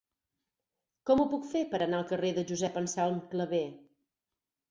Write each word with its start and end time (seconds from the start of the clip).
Com 1.09 1.19
ho 1.23 1.25
puc 1.33 1.43
fer 1.51 1.61
per 1.73 1.81
anar 1.85 1.99
al 1.99 2.07
carrer 2.13 2.33
de 2.37 2.43
Josep 2.53 2.79
Anselm 2.83 3.19
Clavé? 3.35 3.63